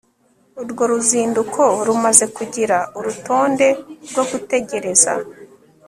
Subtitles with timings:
[0.61, 3.67] Urwo ruzinduko rumaze kugira urutonde
[4.09, 5.11] rwo gutegereza